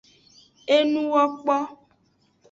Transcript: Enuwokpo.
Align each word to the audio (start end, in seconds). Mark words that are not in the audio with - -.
Enuwokpo. 0.75 1.57